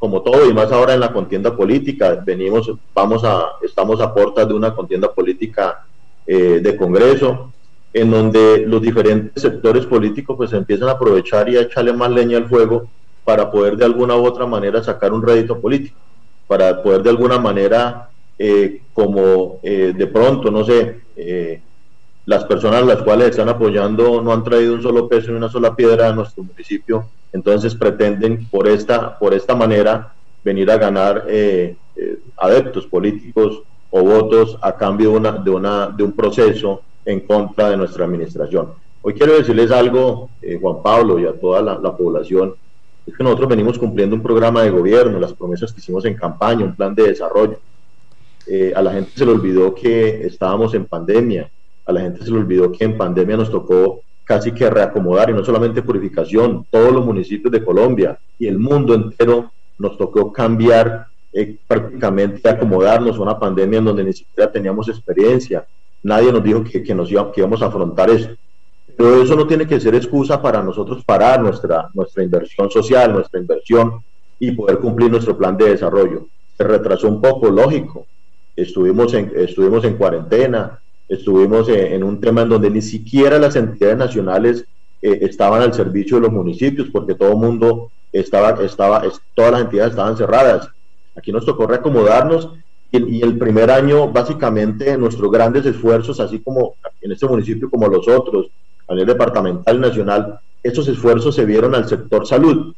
como 0.00 0.22
todo 0.22 0.48
y 0.48 0.54
más 0.54 0.72
ahora 0.72 0.94
en 0.94 1.00
la 1.00 1.12
contienda 1.12 1.54
política, 1.54 2.20
venimos, 2.24 2.72
vamos 2.94 3.22
a, 3.22 3.48
estamos 3.62 4.00
a 4.00 4.14
puertas 4.14 4.48
de 4.48 4.54
una 4.54 4.74
contienda 4.74 5.12
política 5.12 5.84
eh, 6.26 6.60
de 6.62 6.74
Congreso, 6.74 7.52
en 7.92 8.10
donde 8.10 8.64
los 8.66 8.80
diferentes 8.80 9.42
sectores 9.42 9.84
políticos 9.84 10.38
pues 10.38 10.54
empiezan 10.54 10.88
a 10.88 10.92
aprovechar 10.92 11.50
y 11.50 11.58
a 11.58 11.60
echarle 11.60 11.92
más 11.92 12.10
leña 12.10 12.38
al 12.38 12.48
fuego 12.48 12.88
para 13.24 13.50
poder 13.50 13.76
de 13.76 13.84
alguna 13.84 14.16
u 14.16 14.24
otra 14.24 14.46
manera 14.46 14.82
sacar 14.82 15.12
un 15.12 15.22
rédito 15.22 15.60
político, 15.60 15.98
para 16.46 16.82
poder 16.82 17.02
de 17.02 17.10
alguna 17.10 17.38
manera, 17.38 18.08
eh, 18.38 18.80
como 18.94 19.60
eh, 19.62 19.92
de 19.94 20.06
pronto, 20.06 20.50
no 20.50 20.64
sé, 20.64 21.02
las 22.26 22.44
personas 22.44 22.84
las 22.86 23.02
cuales 23.02 23.30
están 23.30 23.48
apoyando 23.48 24.20
no 24.20 24.32
han 24.32 24.44
traído 24.44 24.74
un 24.74 24.82
solo 24.82 25.08
peso 25.08 25.30
ni 25.30 25.36
una 25.36 25.48
sola 25.48 25.74
piedra 25.74 26.08
a 26.08 26.12
nuestro 26.12 26.42
municipio, 26.42 27.06
entonces 27.32 27.74
pretenden 27.74 28.46
por 28.46 28.68
esta, 28.68 29.18
por 29.18 29.34
esta 29.34 29.54
manera 29.54 30.12
venir 30.44 30.70
a 30.70 30.78
ganar 30.78 31.24
eh, 31.28 31.76
eh, 31.96 32.18
adeptos 32.36 32.86
políticos 32.86 33.62
o 33.90 34.02
votos 34.02 34.58
a 34.62 34.76
cambio 34.76 35.10
de, 35.10 35.16
una, 35.16 35.32
de, 35.32 35.50
una, 35.50 35.86
de 35.88 36.02
un 36.02 36.12
proceso 36.12 36.82
en 37.04 37.20
contra 37.20 37.70
de 37.70 37.76
nuestra 37.76 38.04
administración. 38.04 38.72
Hoy 39.02 39.14
quiero 39.14 39.34
decirles 39.34 39.70
algo, 39.70 40.28
eh, 40.42 40.58
Juan 40.60 40.82
Pablo, 40.82 41.18
y 41.18 41.26
a 41.26 41.32
toda 41.32 41.62
la, 41.62 41.96
población, 41.96 42.54
es 43.06 43.16
que 43.16 43.24
nosotros 43.24 43.48
venimos 43.48 43.78
cumpliendo 43.78 44.14
un 44.14 44.22
programa 44.22 44.62
de 44.62 44.70
gobierno, 44.70 45.18
las 45.18 45.32
promesas 45.32 45.72
que 45.72 45.80
hicimos 45.80 46.04
en 46.04 46.14
campaña, 46.14 46.64
un 46.64 46.76
plan 46.76 46.94
de 46.94 47.08
desarrollo. 47.08 47.58
a 48.74 48.82
la 48.82 48.92
gente 48.92 49.12
se 49.14 49.24
le 49.24 49.32
olvidó 49.32 49.74
que 49.74 50.26
estábamos 50.26 50.74
en 50.74 50.84
pandemia, 50.84 51.50
a 51.90 51.92
la 51.92 52.00
gente 52.00 52.24
se 52.24 52.30
le 52.30 52.38
olvidó 52.38 52.72
que 52.72 52.84
en 52.84 52.96
pandemia 52.96 53.36
nos 53.36 53.50
tocó 53.50 54.00
casi 54.24 54.52
que 54.52 54.70
reacomodar, 54.70 55.30
y 55.30 55.32
no 55.32 55.44
solamente 55.44 55.82
purificación, 55.82 56.64
todos 56.70 56.92
los 56.92 57.04
municipios 57.04 57.50
de 57.52 57.64
Colombia 57.64 58.18
y 58.38 58.46
el 58.46 58.58
mundo 58.58 58.94
entero 58.94 59.50
nos 59.78 59.98
tocó 59.98 60.32
cambiar 60.32 61.06
eh, 61.32 61.56
prácticamente 61.66 62.48
acomodarnos 62.48 63.16
a 63.16 63.22
una 63.22 63.38
pandemia 63.38 63.78
en 63.78 63.84
donde 63.84 64.04
ni 64.04 64.12
siquiera 64.12 64.50
teníamos 64.50 64.88
experiencia. 64.88 65.66
Nadie 66.02 66.32
nos 66.32 66.42
dijo 66.42 66.62
que, 66.62 66.82
que 66.82 66.94
nos 66.94 67.10
íbamos, 67.10 67.32
que 67.32 67.40
íbamos 67.40 67.62
a 67.62 67.66
afrontar 67.66 68.10
eso. 68.10 68.30
Pero 68.96 69.22
eso 69.22 69.34
no 69.34 69.46
tiene 69.46 69.66
que 69.66 69.80
ser 69.80 69.94
excusa 69.94 70.40
para 70.40 70.62
nosotros 70.62 71.04
parar 71.04 71.40
nuestra, 71.40 71.88
nuestra 71.94 72.22
inversión 72.22 72.70
social, 72.70 73.12
nuestra 73.12 73.40
inversión 73.40 74.02
y 74.38 74.52
poder 74.52 74.78
cumplir 74.78 75.10
nuestro 75.10 75.36
plan 75.36 75.56
de 75.56 75.70
desarrollo. 75.70 76.26
Se 76.56 76.64
retrasó 76.64 77.08
un 77.08 77.20
poco, 77.20 77.50
lógico. 77.50 78.06
Estuvimos 78.54 79.14
en, 79.14 79.32
estuvimos 79.34 79.84
en 79.84 79.96
cuarentena, 79.96 80.80
estuvimos 81.10 81.68
en, 81.68 82.04
un 82.04 82.20
tema 82.20 82.42
en 82.42 82.48
donde 82.48 82.70
ni 82.70 82.80
siquiera 82.80 83.38
las 83.38 83.56
entidades 83.56 83.98
nacionales 83.98 84.64
eh, 85.02 85.18
estaban 85.22 85.60
al 85.60 85.74
servicio 85.74 86.16
de 86.16 86.22
los 86.22 86.32
municipios, 86.32 86.88
porque 86.90 87.14
todo 87.14 87.30
el 87.30 87.36
mundo 87.36 87.90
estaba, 88.12 88.62
estaba, 88.62 89.02
todas 89.34 89.52
las 89.52 89.62
entidades 89.62 89.90
estaban 89.90 90.16
cerradas. 90.16 90.68
Aquí 91.16 91.32
nos 91.32 91.44
tocó 91.44 91.66
reacomodarnos 91.66 92.50
y, 92.92 93.22
el 93.22 93.36
primer 93.38 93.72
año, 93.72 94.08
básicamente, 94.08 94.96
nuestros 94.96 95.30
grandes 95.32 95.66
esfuerzos, 95.66 96.20
así 96.20 96.38
como 96.38 96.76
en 97.00 97.10
este 97.10 97.26
municipio 97.26 97.68
como 97.68 97.88
los 97.88 98.06
otros, 98.06 98.46
a 98.86 98.92
nivel 98.94 99.08
departamental 99.08 99.80
nacional, 99.80 100.38
esos 100.62 100.86
esfuerzos 100.86 101.34
se 101.34 101.44
vieron 101.44 101.74
al 101.74 101.88
sector 101.88 102.24
salud. 102.26 102.72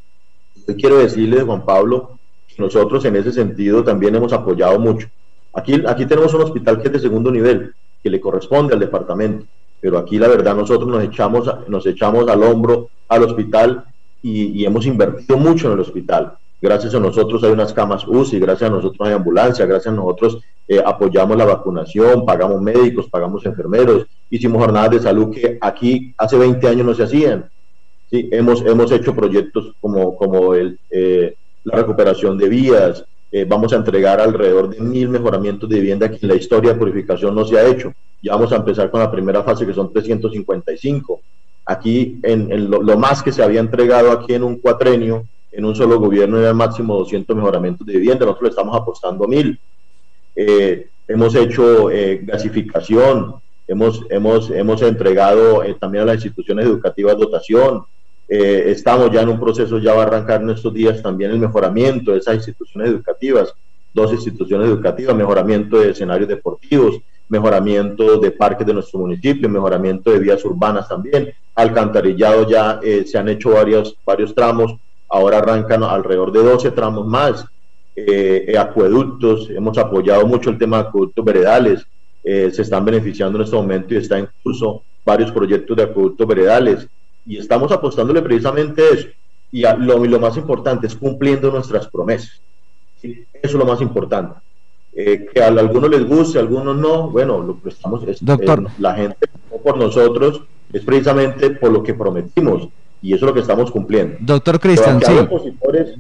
Yo 0.67 0.77
quiero 0.77 0.99
decirle, 0.99 1.43
Juan 1.43 1.67
Pablo, 1.67 2.19
que 2.49 2.62
nosotros 2.62 3.05
en 3.05 3.17
ese 3.17 3.33
sentido 3.33 3.85
también 3.85 4.15
hemos 4.15 4.33
apoyado 4.33 4.79
mucho. 4.79 5.09
Aquí, 5.53 5.83
aquí 5.87 6.07
tenemos 6.07 6.33
un 6.33 6.43
hospital 6.43 6.81
que 6.81 6.89
es 6.89 6.93
de 6.95 7.01
segundo 7.01 7.31
nivel, 7.31 7.75
que 8.03 8.11
le 8.11 8.21
corresponde 8.21 8.75
al 8.75 8.81
departamento. 8.81 9.47
Pero 9.81 9.99
aquí 9.99 10.19
la 10.19 10.29
verdad 10.29 10.55
nosotros 10.55 10.89
nos 10.89 11.03
echamos, 11.03 11.51
nos 11.69 11.87
echamos 11.87 12.29
al 12.29 12.43
hombro 12.43 12.89
al 13.09 13.25
hospital 13.25 13.85
y, 14.23 14.65
hemos 14.65 14.87
invertido 14.87 15.37
mucho 15.37 15.67
en 15.67 15.75
el 15.75 15.81
hospital. 15.81 16.35
Gracias 16.61 16.95
a 16.95 17.01
nosotros 17.01 17.43
hay 17.43 17.51
unas 17.51 17.73
camas 17.73 18.07
UCI, 18.07 18.39
gracias 18.39 18.71
a 18.71 18.73
nosotros 18.73 19.09
hay 19.09 19.15
ambulancia, 19.15 19.67
gracias 19.67 19.93
a 19.93 19.97
nosotros 19.97 20.39
eh, 20.69 20.81
apoyamos 20.85 21.37
la 21.37 21.45
vacunación, 21.45 22.25
pagamos 22.25 22.63
médicos, 22.63 23.09
pagamos 23.09 23.45
enfermeros, 23.45 24.07
hicimos 24.31 24.63
jornadas 24.63 24.93
de 24.93 25.01
salud 25.01 25.35
que 25.35 25.59
aquí 25.61 26.15
hace 26.17 26.39
20 26.39 26.69
años 26.69 26.87
no 26.87 26.95
se 26.95 27.03
hacían. 27.03 27.51
Sí, 28.09 28.29
hemos, 28.31 28.65
hemos 28.65 28.93
hecho 28.93 29.15
proyectos 29.17 29.75
como, 29.81 30.17
como 30.17 30.55
el, 30.55 30.79
eh, 30.91 31.35
la 31.65 31.77
recuperación 31.79 32.39
de 32.39 32.49
vías, 32.49 33.05
eh, 33.35 33.47
vamos 33.49 33.73
a 33.73 33.77
entregar 33.77 34.21
alrededor 34.21 34.69
de 34.69 34.79
mil 34.79 35.09
mejoramientos 35.09 35.67
de 35.67 35.77
vivienda 35.77 36.11
que 36.11 36.19
en 36.21 36.29
la 36.29 36.35
historia 36.35 36.75
de 36.75 36.79
purificación 36.79 37.35
no 37.35 37.47
se 37.47 37.59
ha 37.59 37.67
hecho. 37.67 37.95
Ya 38.23 38.35
vamos 38.35 38.53
a 38.53 38.57
empezar 38.57 38.91
con 38.91 39.01
la 39.01 39.11
primera 39.11 39.43
fase 39.43 39.67
que 39.67 39.73
son 39.73 39.91
355. 39.91 41.21
Aquí 41.65 42.21
en, 42.23 42.71
lo, 42.71 42.99
más 42.99 43.23
que 43.23 43.33
se 43.33 43.43
había 43.43 43.61
entregado 43.61 44.12
aquí 44.12 44.35
en 44.35 44.43
un 44.43 44.59
cuatrenio, 44.59 45.27
en 45.51 45.65
un 45.65 45.75
solo 45.75 45.99
gobierno 45.99 46.39
era 46.39 46.53
máximo 46.53 46.95
200 46.99 47.35
mejoramientos 47.35 47.87
de 47.87 47.95
vivienda, 47.95 48.27
nosotros 48.27 48.43
le 48.43 48.51
estamos 48.51 48.77
apostando 48.77 49.25
a 49.25 49.29
mil. 49.29 49.59
Eh, 50.37 50.89
hemos 51.09 51.35
hecho 51.35 51.91
eh, 51.91 52.21
gasificación, 52.23 53.37
hemos, 53.67 54.05
hemos, 54.11 54.51
hemos 54.51 54.83
entregado 54.83 55.62
también 55.81 56.03
a 56.03 56.07
las 56.07 56.17
instituciones 56.17 56.67
educativas 56.67 57.17
dotación, 57.17 57.85
eh, 58.35 58.71
estamos 58.71 59.11
ya 59.11 59.21
en 59.21 59.29
un 59.29 59.39
proceso, 59.39 59.77
ya 59.77 59.93
va 59.93 60.05
a 60.05 60.07
arrancar 60.07 60.41
en 60.41 60.49
estos 60.49 60.73
días 60.73 61.03
también 61.03 61.33
el 61.33 61.39
mejoramiento 61.39 62.12
de 62.12 62.19
esas 62.19 62.37
instituciones 62.37 62.89
educativas, 62.89 63.53
dos 63.93 64.11
instituciones 64.11 64.69
educativas, 64.69 65.15
mejoramiento 65.15 65.79
de 65.79 65.91
escenarios 65.91 66.31
deportivos, 66.31 66.99
mejoramiento 67.29 68.19
de 68.19 68.31
parques 68.31 68.67
de 68.67 68.73
nuestro 68.73 69.01
municipio, 69.01 69.51
mejoramiento 69.51 70.11
de 70.11 70.19
vías 70.19 70.43
urbanas 70.47 70.89
también, 70.89 71.31
alcantarillado 71.55 72.49
ya 72.49 72.81
eh, 72.83 73.05
se 73.07 73.19
han 73.19 73.29
hecho 73.29 73.51
varios, 73.51 73.99
varios 74.03 74.35
tramos, 74.35 74.77
ahora 75.11 75.37
arrancan 75.37 75.83
alrededor 75.83 76.33
de 76.33 76.43
12 76.43 76.71
tramos 76.71 77.07
más, 77.07 77.45
eh, 77.95 78.55
acueductos, 78.59 79.51
hemos 79.51 79.77
apoyado 79.77 80.27
mucho 80.27 80.49
el 80.49 80.57
tema 80.57 80.79
de 80.79 80.89
acueductos 80.89 81.23
veredales, 81.23 81.87
se 82.25 82.62
están 82.62 82.83
beneficiando 82.83 83.37
en 83.37 83.45
este 83.45 83.57
momento 83.57 83.93
y 83.93 83.99
está 83.99 84.17
en 84.17 84.29
curso 84.43 84.85
varios 85.05 85.31
proyectos 85.33 85.77
de 85.77 85.83
acueductos 85.83 86.27
veredales, 86.27 86.89
y 87.26 87.38
estamos 87.38 87.71
apostándole 87.73 88.23
precisamente 88.23 88.83
eso. 88.93 89.09
Y 89.50 89.62
lo, 89.62 90.05
lo, 90.05 90.21
más 90.21 90.37
importante 90.37 90.87
es 90.87 90.95
cumpliendo 90.95 91.50
nuestras 91.50 91.87
promesas. 91.88 92.41
Eso 93.02 93.23
es 93.43 93.52
lo 93.52 93.67
más 93.67 93.81
importante. 93.81 94.41
Eh, 94.95 95.26
que 95.33 95.43
a 95.43 95.47
algunos 95.47 95.91
les 95.91 96.07
guste, 96.07 96.38
a 96.38 96.43
algunos 96.43 96.76
no, 96.76 97.11
bueno, 97.11 97.41
lo 97.41 97.61
que 97.62 97.71
estamos, 97.71 98.02
es, 98.07 98.23
Doctor. 98.23 98.69
la 98.79 98.95
gente 98.95 99.26
por 99.62 99.79
nosotros 99.79 100.43
es 100.73 100.83
precisamente 100.83 101.50
por 101.50 101.73
lo 101.73 101.83
que 101.83 101.95
prometimos 101.95 102.69
y 103.00 103.14
eso 103.14 103.25
es 103.25 103.29
lo 103.29 103.35
que 103.35 103.41
estamos 103.41 103.71
cumpliendo. 103.71 104.17
Doctor 104.21 104.61
Cristian, 104.61 105.00
sí. 105.00 105.12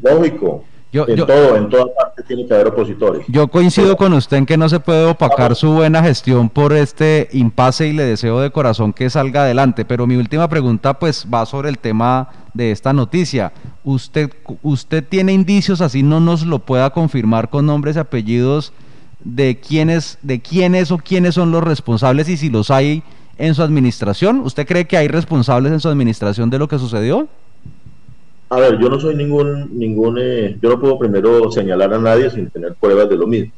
lógico, 0.02 0.64
yo, 0.92 1.06
en 1.08 1.16
todo, 1.16 1.56
en 1.56 1.70
toda 1.70 1.86
parte 1.94 2.22
tiene 2.22 2.46
que 2.46 2.52
haber 2.52 2.68
opositores. 2.68 3.24
Yo 3.26 3.48
coincido 3.48 3.96
con 3.96 4.12
usted 4.12 4.36
en 4.36 4.46
que 4.46 4.58
no 4.58 4.68
se 4.68 4.78
puede 4.78 5.06
opacar 5.06 5.56
su 5.56 5.72
buena 5.72 6.02
gestión 6.02 6.50
por 6.50 6.74
este 6.74 7.28
impasse 7.32 7.88
y 7.88 7.94
le 7.94 8.04
deseo 8.04 8.40
de 8.40 8.50
corazón 8.50 8.92
que 8.92 9.08
salga 9.08 9.44
adelante. 9.44 9.86
Pero 9.86 10.06
mi 10.06 10.16
última 10.16 10.48
pregunta 10.48 10.98
pues 10.98 11.26
va 11.32 11.46
sobre 11.46 11.70
el 11.70 11.78
tema 11.78 12.28
de 12.52 12.72
esta 12.72 12.92
noticia. 12.92 13.52
¿Usted, 13.84 14.30
usted 14.62 15.02
tiene 15.08 15.32
indicios, 15.32 15.80
así 15.80 16.02
no 16.02 16.20
nos 16.20 16.44
lo 16.44 16.58
pueda 16.58 16.90
confirmar 16.90 17.48
con 17.48 17.64
nombres 17.64 17.96
y 17.96 18.00
apellidos, 18.00 18.74
de 19.24 19.58
quiénes, 19.58 20.18
de 20.20 20.40
quiénes 20.40 20.90
o 20.90 20.98
quiénes 20.98 21.36
son 21.36 21.52
los 21.52 21.64
responsables 21.64 22.28
y 22.28 22.36
si 22.36 22.50
los 22.50 22.70
hay 22.70 23.02
en 23.38 23.54
su 23.54 23.62
administración? 23.62 24.40
¿Usted 24.40 24.66
cree 24.66 24.86
que 24.86 24.98
hay 24.98 25.08
responsables 25.08 25.72
en 25.72 25.80
su 25.80 25.88
administración 25.88 26.50
de 26.50 26.58
lo 26.58 26.68
que 26.68 26.78
sucedió? 26.78 27.28
A 28.52 28.60
ver, 28.60 28.78
yo 28.78 28.90
no 28.90 29.00
soy 29.00 29.14
ningún, 29.14 29.78
ningún 29.78 30.18
eh, 30.20 30.58
yo 30.60 30.68
no 30.68 30.78
puedo 30.78 30.98
primero 30.98 31.50
señalar 31.50 31.94
a 31.94 31.98
nadie 31.98 32.28
sin 32.28 32.50
tener 32.50 32.74
pruebas 32.74 33.08
de 33.08 33.16
lo 33.16 33.26
mismo, 33.26 33.50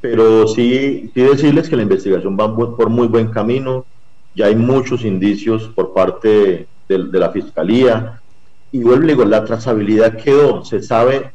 pero 0.00 0.46
sí, 0.46 1.10
sí 1.12 1.20
decirles 1.20 1.68
que 1.68 1.74
la 1.74 1.82
investigación 1.82 2.36
va 2.38 2.54
por 2.54 2.88
muy 2.88 3.08
buen 3.08 3.32
camino, 3.32 3.84
ya 4.36 4.46
hay 4.46 4.54
muchos 4.54 5.04
indicios 5.04 5.64
por 5.74 5.92
parte 5.92 6.68
de, 6.88 6.98
la 7.18 7.30
fiscalía, 7.30 8.22
y 8.70 8.84
vuelvo 8.84 9.06
y 9.06 9.08
digo, 9.08 9.24
la 9.24 9.44
trazabilidad 9.44 10.16
quedó, 10.16 10.64
se 10.64 10.80
sabe 10.80 11.32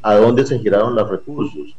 a 0.00 0.14
dónde 0.14 0.46
se 0.46 0.58
giraron 0.58 0.94
los 0.94 1.10
recursos, 1.10 1.76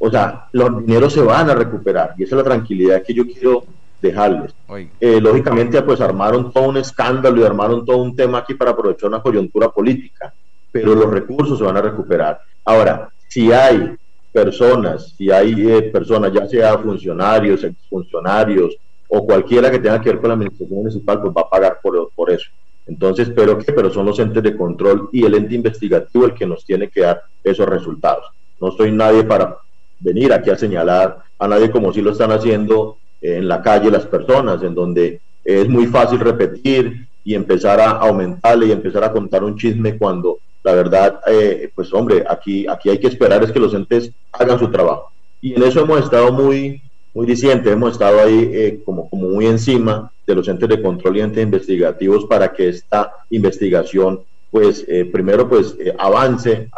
o 0.00 0.10
sea, 0.10 0.48
los 0.50 0.84
dineros 0.84 1.12
se 1.12 1.22
van 1.22 1.50
a 1.50 1.54
recuperar, 1.54 2.14
y 2.18 2.24
esa 2.24 2.34
es 2.34 2.38
la 2.38 2.50
tranquilidad 2.50 3.04
que 3.06 3.14
yo 3.14 3.24
quiero 3.26 3.62
dejarles. 4.06 4.54
Eh, 5.00 5.20
lógicamente, 5.20 5.80
pues 5.82 6.00
armaron 6.00 6.52
todo 6.52 6.68
un 6.68 6.76
escándalo 6.76 7.40
y 7.40 7.44
armaron 7.44 7.84
todo 7.84 7.98
un 7.98 8.14
tema 8.14 8.38
aquí 8.38 8.54
para 8.54 8.72
aprovechar 8.72 9.08
una 9.08 9.22
coyuntura 9.22 9.68
política, 9.68 10.32
pero 10.72 10.94
los 10.94 11.10
recursos 11.10 11.58
se 11.58 11.64
van 11.64 11.76
a 11.76 11.82
recuperar. 11.82 12.40
Ahora, 12.64 13.08
si 13.28 13.52
hay 13.52 13.96
personas, 14.32 15.14
si 15.16 15.30
hay 15.30 15.70
eh, 15.70 15.82
personas, 15.84 16.32
ya 16.32 16.46
sea 16.46 16.78
funcionarios, 16.78 17.64
exfuncionarios 17.64 18.76
o 19.08 19.24
cualquiera 19.24 19.70
que 19.70 19.78
tenga 19.78 20.00
que 20.00 20.10
ver 20.10 20.20
con 20.20 20.28
la 20.28 20.34
administración 20.34 20.78
municipal, 20.78 21.20
pues 21.20 21.32
va 21.32 21.42
a 21.42 21.50
pagar 21.50 21.78
por, 21.82 22.10
por 22.14 22.30
eso. 22.30 22.50
Entonces, 22.86 23.30
pero 23.34 23.58
que, 23.58 23.72
pero 23.72 23.90
son 23.90 24.06
los 24.06 24.18
entes 24.18 24.42
de 24.42 24.56
control 24.56 25.08
y 25.12 25.24
el 25.24 25.34
ente 25.34 25.54
investigativo 25.54 26.26
el 26.26 26.34
que 26.34 26.46
nos 26.46 26.64
tiene 26.64 26.88
que 26.88 27.00
dar 27.00 27.22
esos 27.42 27.66
resultados. 27.66 28.26
No 28.60 28.70
soy 28.70 28.92
nadie 28.92 29.24
para 29.24 29.58
venir 29.98 30.32
aquí 30.32 30.50
a 30.50 30.56
señalar 30.56 31.18
a 31.38 31.48
nadie 31.48 31.70
como 31.70 31.92
si 31.92 32.00
lo 32.00 32.12
están 32.12 32.32
haciendo 32.32 32.98
en 33.20 33.48
la 33.48 33.62
calle 33.62 33.90
las 33.90 34.06
personas, 34.06 34.62
en 34.62 34.74
donde 34.74 35.20
es 35.44 35.68
muy 35.68 35.86
fácil 35.86 36.20
repetir 36.20 37.06
y 37.24 37.34
empezar 37.34 37.80
a 37.80 37.90
aumentarle 37.90 38.66
y 38.66 38.72
empezar 38.72 39.04
a 39.04 39.12
contar 39.12 39.42
un 39.44 39.56
chisme 39.56 39.96
cuando 39.96 40.38
la 40.66 40.74
verdad, 40.74 41.20
eh, 41.28 41.70
pues 41.76 41.94
hombre, 41.94 42.24
aquí, 42.28 42.66
aquí 42.66 42.90
hay 42.90 42.98
que 42.98 43.06
esperar 43.06 43.40
es 43.44 43.52
que 43.52 43.60
los 43.60 43.72
entes 43.72 44.10
hagan 44.32 44.58
su 44.58 44.68
trabajo. 44.68 45.12
Y 45.40 45.54
en 45.54 45.62
eso 45.62 45.80
hemos 45.80 46.00
estado 46.00 46.32
muy, 46.32 46.82
muy 47.14 47.24
dicientes, 47.24 47.72
hemos 47.72 47.92
estado 47.92 48.20
ahí 48.20 48.50
eh, 48.52 48.82
como, 48.84 49.08
como 49.08 49.28
muy 49.28 49.46
encima 49.46 50.10
de 50.26 50.34
los 50.34 50.48
entes 50.48 50.68
de 50.68 50.82
control 50.82 51.18
y 51.18 51.20
entes 51.20 51.44
investigativos 51.44 52.24
para 52.24 52.52
que 52.52 52.68
esta 52.68 53.12
investigación, 53.30 54.22
pues 54.50 54.84
eh, 54.88 55.04
primero, 55.04 55.48
pues 55.48 55.76
avance 55.98 56.68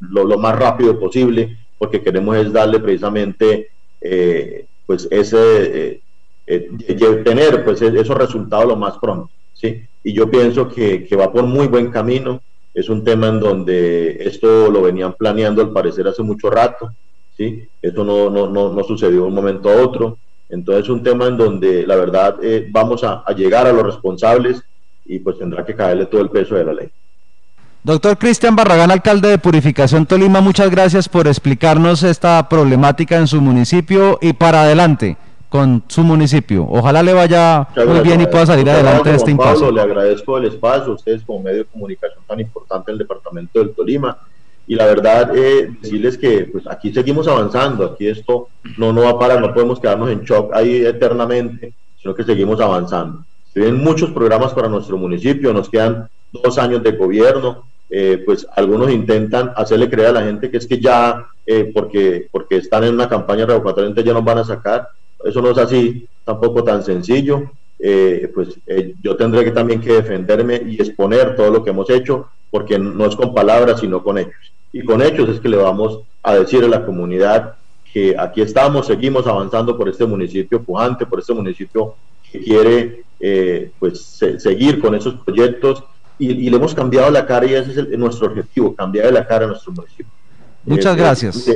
lo, 0.00 0.24
lo, 0.24 0.36
más 0.36 0.58
rápido 0.58 0.98
posible, 0.98 1.56
porque 1.78 2.02
queremos 2.02 2.36
es 2.38 2.52
darle 2.52 2.80
precisamente, 2.80 3.68
pues 4.86 5.08
ese, 5.10 6.00
tener 6.46 7.64
pues 7.64 7.82
esos 7.82 8.16
resultados 8.16 8.66
lo 8.66 8.76
más 8.76 8.98
pronto. 8.98 9.30
¿sí? 9.52 9.82
Y 10.04 10.12
yo 10.12 10.30
pienso 10.30 10.68
que, 10.68 11.04
que 11.04 11.16
va 11.16 11.32
por 11.32 11.44
muy 11.44 11.66
buen 11.66 11.90
camino 11.90 12.40
es 12.76 12.90
un 12.90 13.02
tema 13.02 13.28
en 13.28 13.40
donde 13.40 14.18
esto 14.20 14.70
lo 14.70 14.82
venían 14.82 15.14
planeando 15.14 15.62
al 15.62 15.72
parecer 15.72 16.06
hace 16.08 16.22
mucho 16.22 16.50
rato, 16.50 16.90
¿sí? 17.34 17.66
Esto 17.80 18.04
no, 18.04 18.28
no, 18.28 18.50
no, 18.50 18.70
no 18.70 18.84
sucedió 18.84 19.22
de 19.22 19.28
un 19.28 19.34
momento 19.34 19.70
a 19.70 19.82
otro. 19.82 20.18
Entonces 20.50 20.84
es 20.84 20.90
un 20.90 21.02
tema 21.02 21.26
en 21.26 21.38
donde 21.38 21.86
la 21.86 21.96
verdad 21.96 22.36
eh, 22.42 22.68
vamos 22.70 23.02
a, 23.02 23.24
llegar 23.34 23.66
a 23.66 23.72
los 23.72 23.82
responsables 23.82 24.62
y 25.06 25.20
pues 25.20 25.38
tendrá 25.38 25.64
que 25.64 25.74
caerle 25.74 26.04
todo 26.04 26.20
el 26.20 26.28
peso 26.28 26.54
de 26.54 26.64
la 26.66 26.74
ley. 26.74 26.90
Doctor 27.86 28.18
Cristian 28.18 28.56
Barragán, 28.56 28.90
alcalde 28.90 29.28
de 29.28 29.38
Purificación 29.38 30.06
Tolima, 30.06 30.40
muchas 30.40 30.72
gracias 30.72 31.08
por 31.08 31.28
explicarnos 31.28 32.02
esta 32.02 32.48
problemática 32.48 33.16
en 33.16 33.28
su 33.28 33.40
municipio 33.40 34.18
y 34.20 34.32
para 34.32 34.62
adelante 34.62 35.16
con 35.48 35.84
su 35.86 36.02
municipio. 36.02 36.66
Ojalá 36.68 37.04
le 37.04 37.12
vaya 37.12 37.68
muy 37.86 38.00
bien 38.00 38.20
y 38.20 38.26
pueda 38.26 38.44
salir 38.44 38.68
adelante 38.68 39.10
de 39.10 39.14
este 39.14 39.30
impasse. 39.30 39.70
Le 39.70 39.80
agradezco 39.80 40.36
el 40.36 40.46
espacio, 40.46 40.94
ustedes 40.94 41.22
como 41.22 41.42
medio 41.42 41.58
de 41.58 41.64
comunicación 41.66 42.18
tan 42.26 42.40
importante 42.40 42.90
del 42.90 42.98
departamento 42.98 43.60
del 43.60 43.72
Tolima. 43.72 44.18
Y 44.66 44.74
la 44.74 44.86
verdad, 44.86 45.30
eh, 45.36 45.70
decirles 45.80 46.18
que 46.18 46.48
pues, 46.50 46.66
aquí 46.66 46.92
seguimos 46.92 47.28
avanzando, 47.28 47.84
aquí 47.84 48.08
esto 48.08 48.48
no, 48.78 48.92
no 48.92 49.02
va 49.02 49.10
a 49.10 49.18
parar, 49.20 49.40
no 49.40 49.54
podemos 49.54 49.78
quedarnos 49.78 50.10
en 50.10 50.24
shock 50.24 50.52
ahí 50.56 50.84
eternamente, 50.84 51.72
sino 52.02 52.16
que 52.16 52.24
seguimos 52.24 52.60
avanzando. 52.60 53.24
Se 53.54 53.70
muchos 53.70 54.10
programas 54.10 54.52
para 54.54 54.68
nuestro 54.68 54.98
municipio, 54.98 55.52
nos 55.52 55.70
quedan 55.70 56.08
dos 56.32 56.58
años 56.58 56.82
de 56.82 56.90
gobierno, 56.90 57.64
eh, 57.88 58.22
pues 58.24 58.46
algunos 58.54 58.90
intentan 58.90 59.52
hacerle 59.54 59.88
creer 59.88 60.08
a 60.08 60.12
la 60.12 60.22
gente 60.22 60.50
que 60.50 60.56
es 60.56 60.66
que 60.66 60.80
ya, 60.80 61.26
eh, 61.46 61.70
porque, 61.72 62.28
porque 62.30 62.56
están 62.56 62.84
en 62.84 62.94
una 62.94 63.08
campaña 63.08 63.46
revocatoria, 63.46 64.02
ya 64.02 64.12
nos 64.12 64.24
van 64.24 64.38
a 64.38 64.44
sacar 64.44 64.88
eso 65.24 65.40
no 65.40 65.50
es 65.50 65.58
así, 65.58 66.06
tampoco 66.24 66.62
tan 66.62 66.84
sencillo. 66.84 67.50
Eh, 67.78 68.30
pues 68.34 68.58
yo 69.02 69.16
tendré 69.16 69.44
que 69.44 69.50
también 69.50 69.80
que 69.80 69.92
defenderme 69.92 70.62
y 70.66 70.80
exponer 70.80 71.36
todo 71.36 71.50
lo 71.50 71.64
que 71.64 71.70
hemos 71.70 71.90
hecho, 71.90 72.28
porque 72.50 72.78
no 72.78 73.06
es 73.06 73.16
con 73.16 73.34
palabras, 73.34 73.80
sino 73.80 74.02
con 74.02 74.18
hechos. 74.18 74.52
Y 74.72 74.84
con 74.84 75.02
hechos 75.02 75.28
es 75.28 75.40
que 75.40 75.48
le 75.48 75.56
vamos 75.56 76.00
a 76.22 76.34
decir 76.34 76.64
a 76.64 76.68
la 76.68 76.84
comunidad 76.84 77.54
que 77.92 78.14
aquí 78.18 78.42
estamos, 78.42 78.86
seguimos 78.86 79.26
avanzando 79.26 79.76
por 79.76 79.88
este 79.88 80.06
municipio 80.06 80.62
pujante, 80.62 81.06
por 81.06 81.18
este 81.18 81.32
municipio 81.32 81.94
que 82.30 82.40
quiere 82.40 83.02
pues 83.78 84.00
seguir 84.38 84.78
con 84.80 84.94
esos 84.94 85.14
proyectos 85.24 85.82
y, 86.18 86.50
le 86.50 86.56
hemos 86.56 86.74
cambiado 86.74 87.10
la 87.10 87.26
cara 87.26 87.46
y 87.46 87.54
ese 87.54 87.72
es 87.72 87.98
nuestro 87.98 88.28
objetivo, 88.28 88.74
cambiar 88.74 89.12
la 89.12 89.26
cara 89.26 89.44
a 89.44 89.48
nuestro 89.48 89.72
municipio. 89.72 90.06
Muchas 90.64 90.96
gracias. 90.96 91.48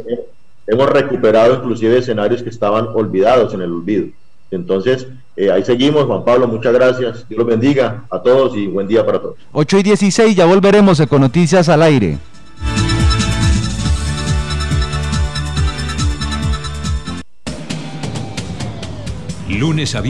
Hemos 0.67 0.89
recuperado 0.89 1.57
inclusive 1.57 1.99
escenarios 1.99 2.43
que 2.43 2.51
estaban 2.51 2.87
olvidados 2.95 3.53
en 3.55 3.63
el 3.63 3.73
olvido. 3.73 4.09
Entonces, 4.51 5.07
eh, 5.37 5.51
ahí 5.51 5.65
seguimos, 5.65 6.05
Juan 6.05 6.25
Pablo, 6.25 6.47
muchas 6.47 6.73
gracias. 6.73 7.29
Dios 7.29 7.39
los 7.39 7.47
bendiga 7.47 8.05
a 8.11 8.21
todos 8.21 8.57
y 8.57 8.67
buen 8.67 8.87
día 8.87 9.05
para 9.05 9.21
todos. 9.21 9.37
8 9.53 9.79
y 9.79 9.83
16, 9.83 10.37
ya 10.37 10.47
volveremos 10.47 11.01
con 11.09 11.21
Noticias 11.23 11.69
al 11.69 11.83
Aire. 11.83 12.19
Lunes 19.49 19.95
a 19.95 20.01